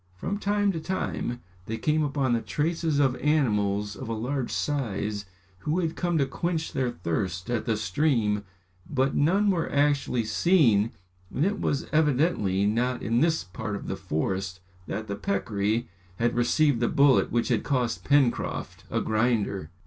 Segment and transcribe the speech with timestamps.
[0.15, 5.25] From time to time they came upon the traces of animals of a large size
[5.59, 8.43] who had come to quench their thirst at the stream
[8.89, 10.89] but none were actually seen
[11.31, 16.33] and it was evidently not in this part of the forest that the peccary had
[16.35, 19.69] received the bullet which had cost Pencroft a grinder.